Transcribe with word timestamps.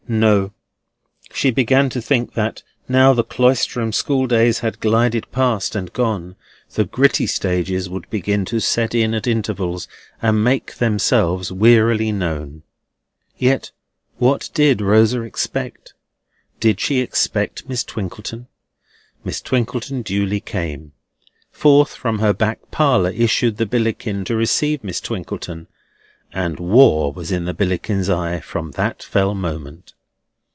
NO. 0.09 0.51
She 1.31 1.51
began 1.51 1.89
to 1.91 2.01
think, 2.01 2.33
that, 2.33 2.63
now 2.89 3.13
the 3.13 3.23
Cloisterham 3.23 3.93
school 3.93 4.27
days 4.27 4.59
had 4.59 4.81
glided 4.81 5.31
past 5.31 5.73
and 5.73 5.93
gone, 5.93 6.35
the 6.73 6.83
gritty 6.83 7.25
stages 7.25 7.89
would 7.89 8.09
begin 8.09 8.43
to 8.45 8.59
set 8.59 8.93
in 8.93 9.13
at 9.13 9.25
intervals 9.25 9.87
and 10.21 10.43
make 10.43 10.75
themselves 10.75 11.49
wearily 11.53 12.11
known! 12.11 12.63
Yet 13.37 13.71
what 14.17 14.49
did 14.53 14.81
Rosa 14.81 15.21
expect? 15.21 15.93
Did 16.59 16.81
she 16.81 16.99
expect 16.99 17.69
Miss 17.69 17.85
Twinkleton? 17.85 18.47
Miss 19.23 19.39
Twinkleton 19.39 20.01
duly 20.01 20.41
came. 20.41 20.91
Forth 21.53 21.95
from 21.95 22.19
her 22.19 22.33
back 22.33 22.69
parlour 22.69 23.11
issued 23.11 23.55
the 23.55 23.65
Billickin 23.65 24.25
to 24.25 24.35
receive 24.35 24.83
Miss 24.83 24.99
Twinkleton, 24.99 25.67
and 26.33 26.59
War 26.59 27.13
was 27.13 27.31
in 27.31 27.45
the 27.45 27.53
Billickin's 27.53 28.09
eye 28.09 28.41
from 28.41 28.71
that 28.71 29.01
fell 29.01 29.33
moment. 29.33 29.93